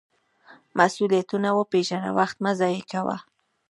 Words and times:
مسؤلیتونه 0.79 1.49
وپیژنه، 1.53 2.09
وخت 2.19 2.37
مه 2.43 2.51
ضایغه 2.59 2.83
کوه. 2.91 3.17